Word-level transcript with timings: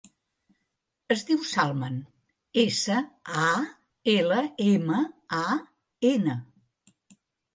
Es 1.15 1.23
diu 1.25 1.41
Salman: 1.49 1.99
essa, 2.61 2.95
a, 3.43 3.45
ela, 4.15 4.39
ema, 4.71 5.01
a, 5.43 5.45
ena. 6.13 6.39